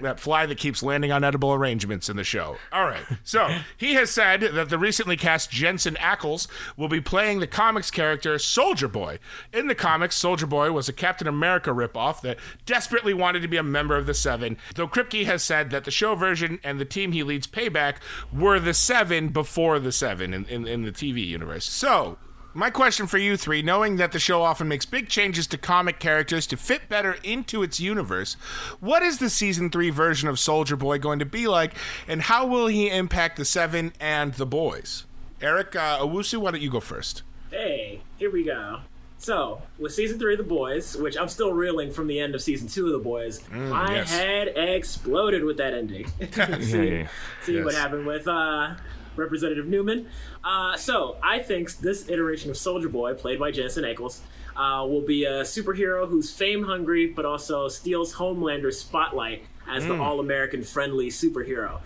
[0.01, 2.57] that fly that keeps landing on edible arrangements in the show.
[2.73, 3.05] All right.
[3.23, 7.91] So he has said that the recently cast Jensen Ackles will be playing the comics
[7.91, 9.19] character Soldier Boy.
[9.53, 13.57] In the comics, Soldier Boy was a Captain America ripoff that desperately wanted to be
[13.57, 16.85] a member of the Seven, though Kripke has said that the show version and the
[16.85, 17.97] team he leads Payback
[18.33, 21.65] were the Seven before the Seven in, in, in the TV universe.
[21.65, 22.19] So
[22.55, 25.99] my question for you three, knowing that the show often makes big changes to comic
[25.99, 28.35] characters to fit better into its universe,
[28.81, 31.75] what is the season three version of Soldier Boy going to be like,
[32.09, 35.05] and how will he impact the Seven and the boys?
[35.41, 37.23] Eric uh, Owusu, why don't you go first?
[37.51, 38.81] Hey, here we go.
[39.19, 42.43] So, with season three of The Boys, which I'm still reeling from the end of
[42.43, 44.11] season two of The Boys, my yes.
[44.11, 46.07] head exploded with that ending.
[46.63, 47.09] see, yeah.
[47.43, 47.83] seeing what Yes.
[47.83, 48.75] happened with uh,
[49.17, 50.09] Representative Newman.
[50.43, 54.21] Uh, so, I think this iteration of Soldier Boy, played by Jensen Ackles,
[54.57, 59.95] uh, will be a superhero who's fame hungry, but also steals Homelander's spotlight as the
[59.99, 61.81] all American friendly superhero.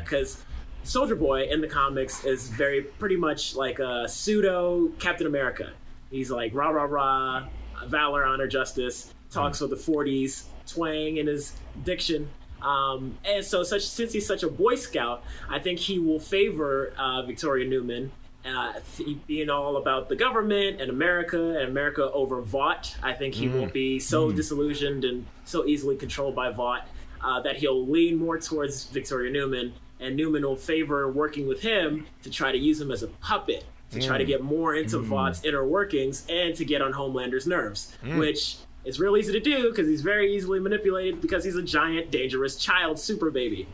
[0.00, 0.42] Because
[0.82, 5.72] Soldier Boy in the comics is very pretty much like a pseudo Captain America.
[6.10, 7.46] He's like rah rah rah,
[7.86, 9.12] valor, honor, justice.
[9.30, 12.28] Talks with the 40s twang in his diction.
[12.64, 16.92] Um, and so, such since he's such a Boy Scout, I think he will favor
[16.98, 18.10] uh, Victoria Newman.
[18.44, 18.74] Uh,
[19.26, 23.68] being all about the government and America and America over Vought, I think he will
[23.68, 26.86] be so disillusioned and so easily controlled by Vought
[27.22, 32.06] uh, that he'll lean more towards Victoria Newman, and Newman will favor working with him
[32.22, 35.42] to try to use him as a puppet to try to get more into Vought's
[35.44, 39.88] inner workings and to get on Homelander's nerves, which is real easy to do because
[39.88, 43.68] he's very easily manipulated because he's a giant, dangerous child super baby.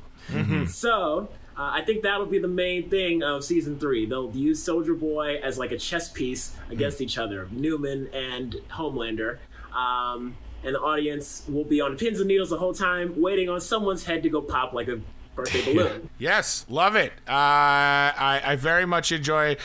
[0.68, 1.29] So.
[1.57, 4.07] Uh, I think that'll be the main thing of season three.
[4.07, 9.37] They'll use Soldier Boy as like a chess piece against each other, Newman and Homelander.
[9.75, 13.61] Um, and the audience will be on pins and needles the whole time, waiting on
[13.61, 15.01] someone's head to go pop like a
[15.35, 16.09] birthday balloon.
[16.18, 17.12] Yes, love it.
[17.29, 19.57] Uh, I, I very much enjoy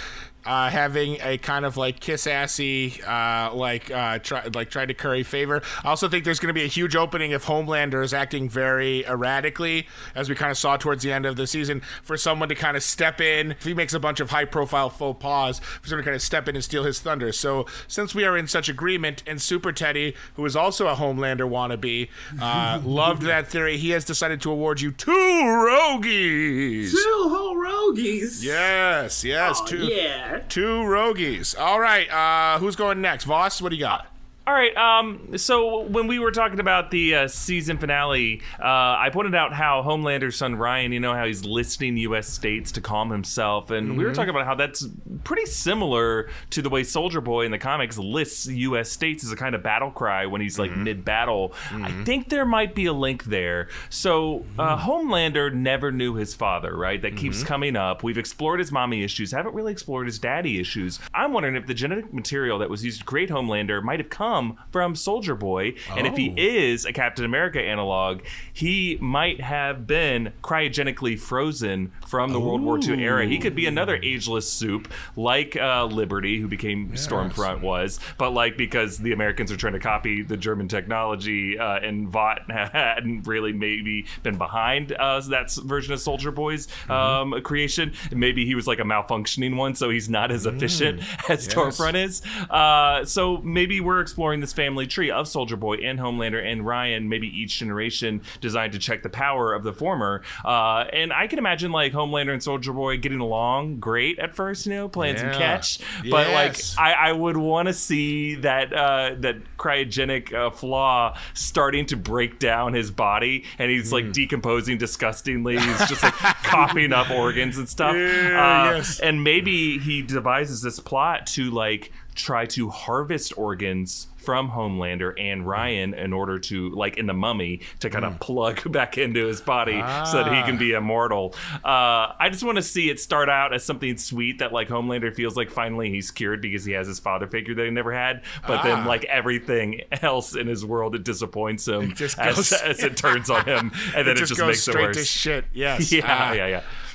[0.45, 4.93] uh, having a kind of like kiss assy, uh, like uh, try like try to
[4.93, 5.62] curry favor.
[5.84, 9.05] I also think there's going to be a huge opening if Homelander is acting very
[9.05, 12.55] erratically, as we kind of saw towards the end of the season, for someone to
[12.55, 13.51] kind of step in.
[13.51, 16.21] If he makes a bunch of high profile faux pas, for someone to kind of
[16.21, 17.31] step in and steal his thunder.
[17.31, 21.49] So since we are in such agreement, and Super Teddy, who is also a Homelander
[21.49, 26.91] wannabe, uh, loved that theory, he has decided to award you two Rogies.
[26.91, 27.29] Two
[27.65, 28.43] rogies.
[28.43, 29.86] Yes, yes, Oh, two.
[29.86, 30.39] yeah.
[30.49, 31.58] Two Rogies.
[31.60, 32.10] All right.
[32.10, 33.25] Uh, who's going next?
[33.25, 34.08] Voss, what do you got?
[34.47, 34.75] All right.
[34.77, 35.38] Um.
[35.38, 39.81] So when we were talking about the uh, season finale, uh, I pointed out how
[39.81, 42.27] Homelander's son Ryan, you know, how he's listing U.S.
[42.27, 44.88] states to calm himself, and we were talking about how that's
[45.23, 48.91] pretty similar to the way Soldier Boy in the comics lists U.S.
[48.91, 51.53] states as a kind of battle cry when he's like mid-battle.
[51.71, 53.69] I think there might be a link there.
[53.89, 57.01] So uh, Homelander never knew his father, right?
[57.01, 58.03] That keeps coming up.
[58.03, 60.99] We've explored his mommy issues, haven't really explored his daddy issues.
[61.15, 64.34] I'm wondering if the genetic material that was used to create Homelander might have come
[64.71, 68.21] from Soldier Boy, and if he is a Captain America analog,
[68.51, 73.25] he might have been cryogenically frozen from the World War II era.
[73.25, 78.57] He could be another ageless soup, like uh, Liberty, who became Stormfront was, but like
[78.57, 83.53] because the Americans are trying to copy the German technology, uh, and Vought hadn't really
[83.53, 87.93] maybe been behind uh, that version of Soldier Boy's um, creation.
[88.11, 92.21] Maybe he was like a malfunctioning one, so he's not as efficient as Stormfront is.
[92.49, 97.07] Uh, so maybe we're exploring this family tree of Soldier Boy and Homelander and Ryan,
[97.09, 100.21] maybe each generation designed to check the power of the former.
[100.43, 104.65] Uh, and I can imagine like Homelander and Soldier Boy getting along great at first,
[104.65, 105.79] you know, playing some catch.
[106.09, 106.75] But Yes.
[106.77, 111.97] like I, I would want to see that uh, that cryogenic uh, flaw starting to
[111.97, 113.95] break down his body, and he's Hmm.
[113.95, 115.57] like decomposing disgustingly.
[115.57, 117.95] He's just like coughing up organs and stuff.
[117.95, 118.99] Yeah, Uh, yes.
[118.99, 125.47] And maybe he devises this plot to like try to harvest organs from Homelander and
[125.47, 129.39] Ryan in order to, like in the mummy, to kind of plug back into his
[129.41, 131.35] body so that he can be immortal.
[131.63, 135.13] Uh, I just want to see it start out as something sweet that like Homelander
[135.15, 138.23] feels like finally he's cured because he has his father figure that he never had.
[138.47, 138.63] But Ah.
[138.63, 142.97] then like everything else in his world, it disappoints him just as, goes- as it
[142.97, 144.97] turns on him, and then it, just, just, goes makes it straight worse.
[144.97, 145.45] to shit.
[145.53, 145.91] Yes.
[145.93, 146.47] yeah, Uh, yeah,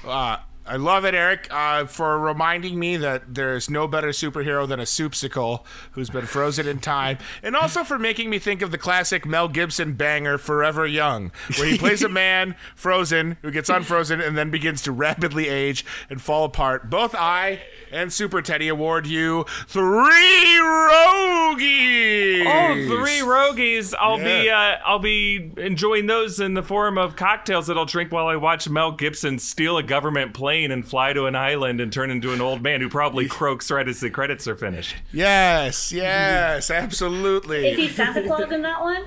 [0.04, 0.10] yeah.
[0.10, 0.38] Uh,
[0.70, 4.84] I love it, Eric, uh, for reminding me that there's no better superhero than a
[4.84, 9.26] soupsicle who's been frozen in time, and also for making me think of the classic
[9.26, 14.38] Mel Gibson banger "Forever Young," where he plays a man frozen who gets unfrozen and
[14.38, 16.88] then begins to rapidly age and fall apart.
[16.88, 22.46] Both I and Super Teddy award you three Rogies.
[22.46, 23.92] Oh, three rogies!
[23.98, 28.12] I'll be uh, I'll be enjoying those in the form of cocktails that I'll drink
[28.12, 31.92] while I watch Mel Gibson steal a government plane and fly to an island and
[31.92, 34.96] turn into an old man who probably croaks right as the credits are finished.
[35.12, 37.68] Yes, yes, absolutely.
[37.68, 37.88] Is he.
[37.88, 39.04] Santa Claus in that one?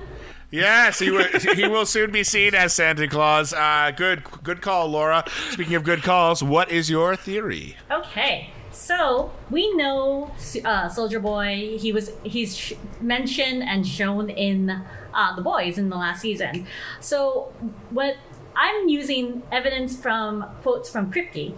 [0.50, 1.26] Yes, he will.
[1.54, 3.52] he will soon be seen as Santa Claus.
[3.52, 5.24] Uh, good, good call, Laura.
[5.50, 7.76] Speaking of good calls, what is your theory?
[7.90, 8.50] Okay.
[8.70, 10.32] So we know
[10.64, 11.76] uh, Soldier Boy.
[11.78, 14.70] He was he's sh- mentioned and shown in
[15.14, 16.66] uh, the boys in the last season.
[17.00, 17.52] So
[17.90, 18.16] what
[18.56, 21.54] I'm using evidence from quotes from Kripke.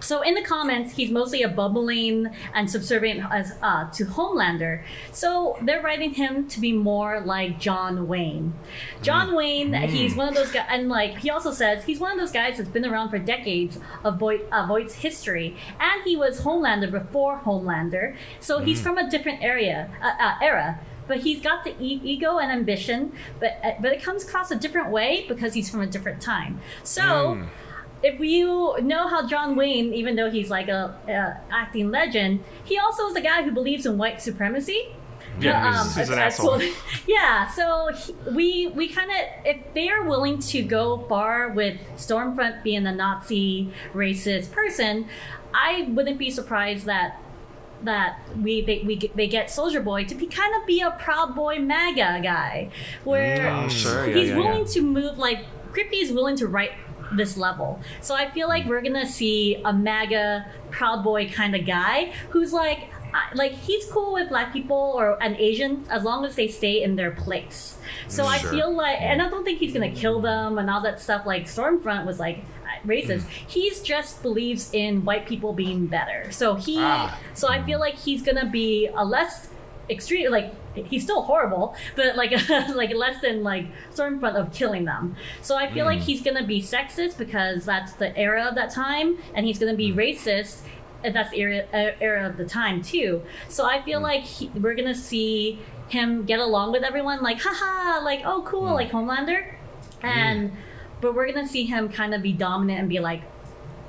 [0.00, 4.82] So in the comments, he's mostly a bubbling and subservient as uh, to Homelander.
[5.12, 8.54] So they're writing him to be more like John Wayne.
[9.02, 12.18] John Wayne, he's one of those guys, and like he also says, he's one of
[12.18, 16.42] those guys that's been around for decades of Vought, uh, Vought's history, and he was
[16.42, 18.16] Homelander before Homelander.
[18.40, 20.80] So he's from a different area uh, uh, era.
[21.08, 24.56] But he's got the e- ego and ambition, but uh, but it comes across a
[24.56, 26.60] different way because he's from a different time.
[26.84, 27.46] So
[28.02, 32.78] if you know how John Wayne, even though he's like a, a acting legend, he
[32.78, 34.94] also is a guy who believes in white supremacy.
[35.40, 36.58] Yeah, Um, he's, an asshole.
[36.60, 36.72] so-
[37.06, 39.16] yeah, so he- we we kind of
[39.46, 45.06] if they are willing to go far with Stormfront being a Nazi racist person,
[45.54, 47.20] I wouldn't be surprised that
[47.84, 50.90] that we they, we get- they get Soldier Boy to be kind of be a
[50.92, 52.70] proud boy MAGA guy,
[53.04, 54.72] where mm, Oh, sure, yeah, he's yeah, willing yeah.
[54.72, 55.38] to move like
[55.72, 56.72] Kripke is willing to write
[57.12, 57.80] this level.
[58.00, 58.68] So I feel like mm.
[58.68, 62.90] we're gonna see a MAGA proud boy kind of guy who's like.
[63.34, 66.96] Like he's cool with black people or an Asian as long as they stay in
[66.96, 67.78] their place.
[68.08, 71.00] So I feel like, and I don't think he's gonna kill them and all that
[71.00, 71.26] stuff.
[71.26, 73.22] Like Stormfront was like uh, racist.
[73.22, 73.48] Hmm.
[73.48, 76.30] He's just believes in white people being better.
[76.32, 77.18] So he, Ah.
[77.34, 79.50] so I feel like he's gonna be a less
[79.90, 80.30] extreme.
[80.30, 82.32] Like he's still horrible, but like
[82.74, 85.16] like less than like Stormfront of killing them.
[85.42, 86.04] So I feel like hmm.
[86.04, 89.90] he's gonna be sexist because that's the era of that time, and he's gonna be
[89.90, 89.98] hmm.
[89.98, 90.60] racist.
[91.04, 93.22] And that's the era, uh, era of the time too.
[93.48, 98.04] So I feel like he, we're gonna see him get along with everyone, like haha,
[98.04, 99.54] like oh cool, like Homelander,
[100.02, 100.52] and
[101.00, 103.22] but we're gonna see him kind of be dominant and be like,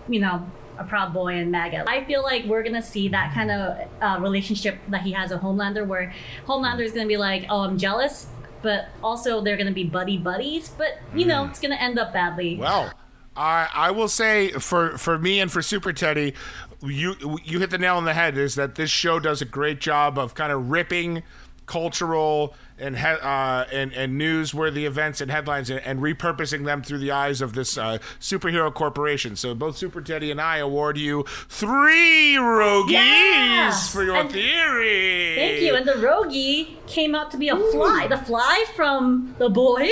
[0.07, 0.45] you know,
[0.77, 1.85] a proud boy and MAGA.
[1.87, 5.41] I feel like we're gonna see that kind of uh, relationship that he has with
[5.41, 6.13] Homelander, where
[6.45, 8.27] Homelander is gonna be like, oh, I'm jealous,
[8.61, 12.55] but also they're gonna be buddy buddies, but you know, it's gonna end up badly.
[12.55, 12.93] Well,
[13.35, 16.33] I I will say for for me and for Super Teddy,
[16.81, 18.37] you you hit the nail on the head.
[18.37, 21.23] Is that this show does a great job of kind of ripping
[21.65, 26.97] cultural and he, uh, and and newsworthy events and headlines and, and repurposing them through
[26.97, 29.35] the eyes of this uh, superhero corporation.
[29.35, 33.71] So both Super Teddy and I award you three roguies Yeah!
[33.91, 35.35] for your And- theory.
[35.35, 35.75] Thank you.
[35.75, 38.07] And the Rogi came out to be a fly.
[38.09, 39.91] The fly from the boys.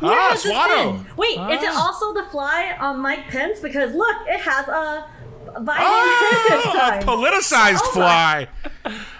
[0.00, 0.92] Where Ah, has this Swallow.
[0.94, 1.06] been?
[1.16, 1.86] Wait, is it Ah.
[1.86, 3.60] also the fly on Mike Pence?
[3.60, 5.04] Because look, it has a
[5.54, 8.48] Biden Oh, a politicized Oh fly.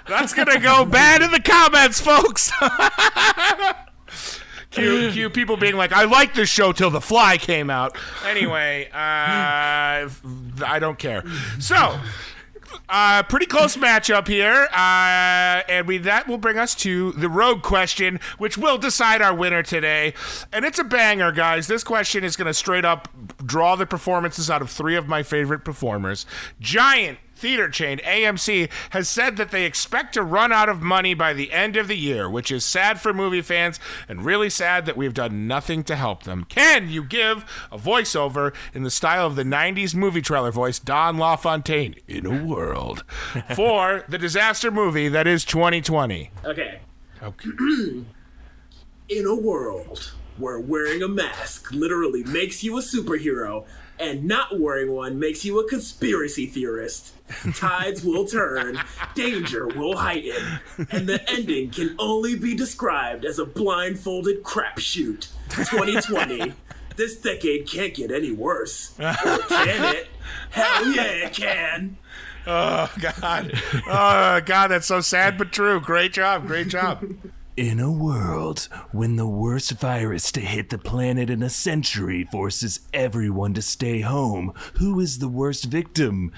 [0.08, 2.50] That's gonna go bad in the comments, folks.
[4.70, 8.98] cue, people being like, "I like this show till the fly came out." Anyway, uh,
[8.98, 11.22] I don't care.
[11.58, 11.98] So.
[12.88, 17.62] Uh, pretty close matchup here, uh, and we that will bring us to the rogue
[17.62, 20.12] question, which will decide our winner today.
[20.52, 21.66] And it's a banger, guys.
[21.66, 23.08] This question is going to straight up
[23.44, 26.26] draw the performances out of three of my favorite performers.
[26.60, 31.32] Giant theater chain AMC has said that they expect to run out of money by
[31.32, 34.96] the end of the year, which is sad for movie fans and really sad that
[34.96, 36.44] we've done nothing to help them.
[36.44, 41.18] Can you give a voiceover in the style of the 90s movie trailer voice Don
[41.18, 43.02] LaFontaine in a world
[43.56, 46.30] for the disaster movie that is 2020?
[46.44, 46.78] Okay.
[47.20, 47.50] Okay.
[49.08, 53.66] In a world where wearing a mask literally makes you a superhero
[54.02, 57.14] and not wearing one makes you a conspiracy theorist,
[57.54, 58.78] tides will turn,
[59.14, 60.60] danger will heighten,
[60.90, 65.28] and the ending can only be described as a blindfolded crapshoot.
[65.48, 66.52] 2020.
[66.96, 68.94] This decade can't get any worse.
[68.98, 70.08] Or can it?
[70.50, 71.96] Hell yeah, it can.
[72.46, 73.52] Oh, God.
[73.86, 75.80] Oh, God, that's so sad but true.
[75.80, 76.46] Great job.
[76.46, 77.04] Great job.
[77.56, 78.60] In a world
[78.92, 84.00] when the worst virus to hit the planet in a century forces everyone to stay
[84.00, 86.32] home, who is the worst victim?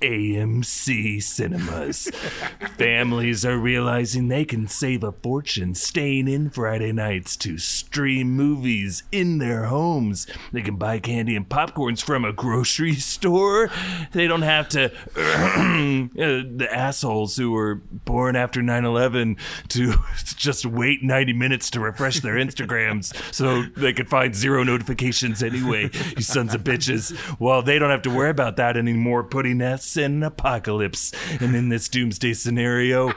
[0.00, 2.04] AMC cinemas.
[2.78, 9.02] Families are realizing they can save a fortune staying in Friday nights to stream movies
[9.10, 10.26] in their homes.
[10.52, 13.70] They can buy candy and popcorns from a grocery store.
[14.12, 19.36] They don't have to, uh, the assholes who were born after 9 11
[19.68, 19.94] to
[20.36, 25.90] just wait 90 minutes to refresh their Instagrams so they could find zero notifications anyway,
[26.16, 27.16] you sons of bitches.
[27.40, 31.12] Well, they don't have to worry about that anymore, putting us an apocalypse.
[31.40, 33.10] And in this doomsday scenario,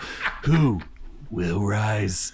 [0.44, 0.82] who
[1.30, 2.32] will rise?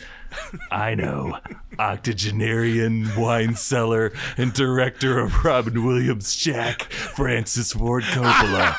[0.71, 1.39] I know.
[1.80, 8.76] Octogenarian wine seller and director of Robin Williams Jack, Francis Ford Coppola.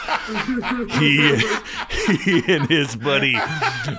[0.99, 1.37] He,
[2.17, 3.39] he and his buddy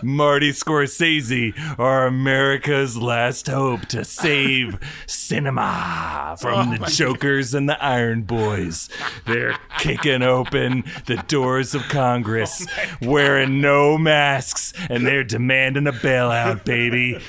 [0.04, 7.82] Marty Scorsese are America's last hope to save cinema from oh the Jokers and the
[7.84, 8.89] Iron Boys.
[9.26, 15.93] They're kicking open the doors of Congress, oh wearing no masks, and they're demanding a
[15.93, 17.19] bailout, baby.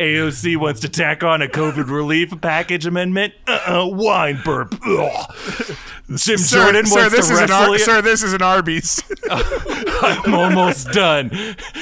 [0.00, 3.34] AOC wants to tack on a COVID relief package amendment.
[3.46, 4.74] Uh-uh, wine burp.
[4.86, 5.76] Ugh.
[6.16, 7.78] Jim Sir, Jordan sir, wants this to is an wrestle Ar- you.
[7.78, 9.00] sir, this is an Arby's.
[9.30, 11.30] I'm almost done.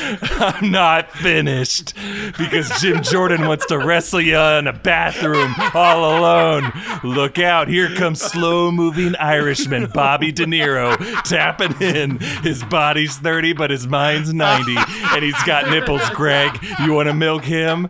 [0.02, 1.94] I'm not finished
[2.36, 6.70] because Jim Jordan wants to wrestle you in a bathroom all alone.
[7.02, 7.68] Look out!
[7.68, 12.18] Here comes slow-moving Irishman Bobby De Niro tapping in.
[12.42, 16.02] His body's 30, but his mind's 90, and he's got nipples.
[16.10, 17.88] Greg, you want to milk him?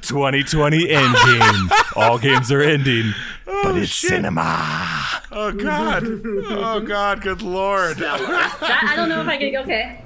[0.00, 1.70] 2020 Endgame.
[1.96, 3.12] All games are ending,
[3.46, 5.22] but oh, it's cinema.
[5.32, 6.04] oh God.
[6.04, 7.22] Oh God.
[7.22, 8.02] Good Lord.
[8.02, 9.56] Uh, that, I don't know if I can.
[9.56, 10.02] Okay.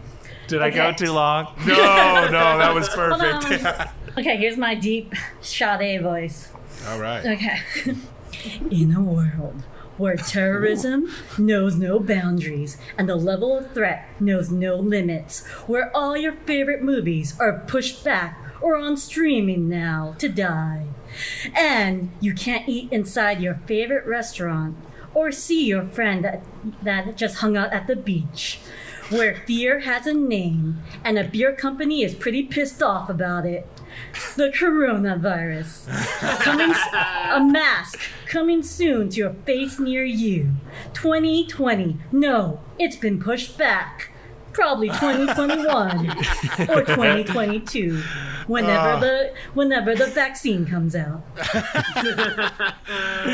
[0.47, 1.55] Did I go too long?
[1.66, 1.74] no,
[2.26, 3.64] no, that was perfect.
[3.64, 3.88] on.
[4.18, 6.51] Okay, here's my deep Sade voice.
[6.88, 7.24] All right.
[7.24, 7.61] Okay.
[8.70, 9.62] In a world
[9.97, 16.16] where terrorism knows no boundaries and the level of threat knows no limits, where all
[16.16, 20.86] your favorite movies are pushed back or on streaming now to die,
[21.54, 24.76] and you can't eat inside your favorite restaurant
[25.14, 26.44] or see your friend that,
[26.82, 28.60] that just hung out at the beach.
[29.10, 33.66] Where fear has a name and a beer company is pretty pissed off about it.
[34.36, 35.88] The coronavirus.
[36.38, 40.52] Coming, a mask coming soon to a face near you.
[40.94, 41.96] 2020.
[42.12, 44.10] No, it's been pushed back.
[44.52, 46.08] Probably 2021
[46.70, 48.02] or 2022.
[48.51, 51.22] Whenever the whenever the vaccine comes out.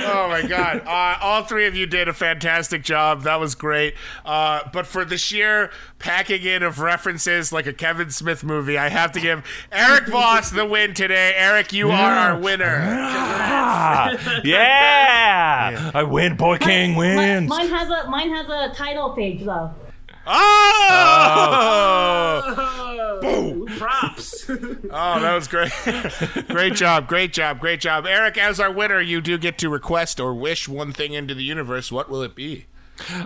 [0.08, 0.82] Oh my God!
[0.86, 3.22] Uh, all three of you did a fantastic job.
[3.22, 3.94] That was great.
[4.24, 8.88] Uh, but for the sheer packing in of references, like a Kevin Smith movie, I
[8.90, 11.32] have to give Eric Voss the win today.
[11.36, 12.78] Eric, you are our winner.
[12.82, 15.90] Ah, yeah!
[15.94, 16.36] I win.
[16.36, 17.48] Boy King Mine, wins.
[17.48, 19.72] mine has a mine has a title page though.
[20.26, 20.34] Oh!
[22.58, 23.20] oh!
[23.20, 23.66] Boom!
[23.78, 24.50] Props.
[24.98, 25.72] Oh, that was great.
[26.48, 28.06] great job, great job, great job.
[28.06, 31.42] Eric, as our winner, you do get to request or wish one thing into the
[31.42, 31.92] universe.
[31.92, 32.64] What will it be?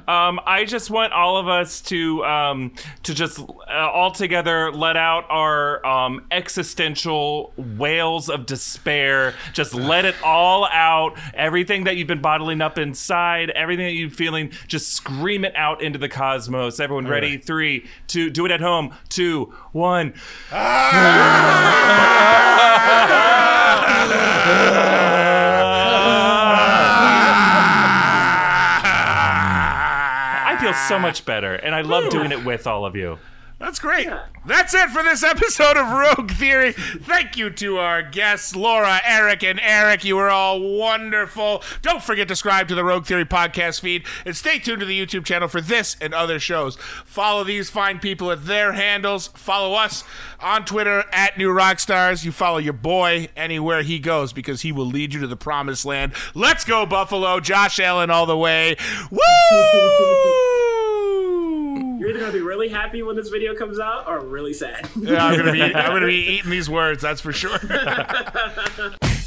[0.09, 2.73] Um, I just want all of us to um,
[3.05, 9.35] to just uh, all together let out our um, existential wails of despair.
[9.53, 11.19] Just let it all out.
[11.35, 15.83] Everything that you've been bottling up inside, everything that you're feeling, just scream it out
[15.83, 16.81] into the cosmos.
[16.81, 17.33] Everyone, ready?
[17.33, 17.45] right.
[17.45, 18.31] Three, two.
[18.31, 18.95] Do it at home.
[19.09, 20.15] Two, one.
[20.53, 21.77] I
[30.73, 33.19] feel so much better, and I love doing it with all of you.
[33.61, 34.09] That's great.
[34.47, 36.73] That's it for this episode of Rogue Theory.
[36.73, 40.03] Thank you to our guests, Laura, Eric, and Eric.
[40.03, 41.63] You were all wonderful.
[41.83, 44.99] Don't forget to subscribe to the Rogue Theory podcast feed and stay tuned to the
[44.99, 46.77] YouTube channel for this and other shows.
[47.05, 49.29] Follow these fine people at their handles.
[49.29, 50.05] Follow us
[50.41, 52.25] on Twitter at New Rockstars.
[52.25, 55.85] You follow your boy anywhere he goes because he will lead you to the promised
[55.85, 56.15] land.
[56.35, 57.41] Let's go, Buffalo.
[57.41, 58.77] Josh Allen all the way.
[59.11, 60.60] Woo!
[62.11, 64.89] You're either gonna be really happy when this video comes out or really sad.
[64.97, 67.59] Yeah, I'm gonna be I'm gonna be eating these words, that's for sure.